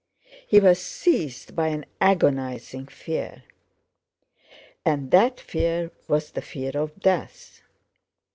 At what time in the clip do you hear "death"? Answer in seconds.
6.99-7.61